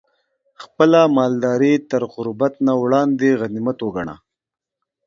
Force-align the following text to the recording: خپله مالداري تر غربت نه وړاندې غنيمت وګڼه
خپله 0.63 1.01
مالداري 1.17 1.73
تر 1.89 2.01
غربت 2.13 2.53
نه 2.67 2.73
وړاندې 2.81 3.29
غنيمت 3.41 3.77
وګڼه 3.81 4.15